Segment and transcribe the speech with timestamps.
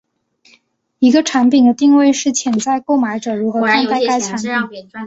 [0.97, 4.89] 一个产品的定位是潜在购买者如何看待该产品。